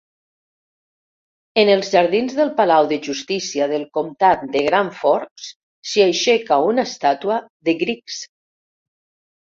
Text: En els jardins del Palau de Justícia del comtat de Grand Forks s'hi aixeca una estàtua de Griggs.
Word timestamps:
En 1.63 1.71
els 1.73 1.91
jardins 1.95 2.33
del 2.39 2.51
Palau 2.61 2.89
de 2.93 2.99
Justícia 3.09 3.69
del 3.75 3.85
comtat 3.99 4.49
de 4.57 4.65
Grand 4.71 4.99
Forks 5.05 5.53
s'hi 5.93 6.09
aixeca 6.11 6.63
una 6.73 6.91
estàtua 6.91 7.43
de 7.71 7.81
Griggs. 7.85 8.23